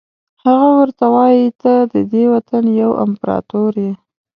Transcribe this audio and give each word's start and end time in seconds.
هغه 0.43 0.67
ورته 0.79 1.03
وایي 1.15 1.47
ته 1.61 1.73
ددې 1.93 2.23
وطن 2.35 2.63
یو 2.81 2.91
امپراتور 3.05 3.71
یې. 3.83 3.91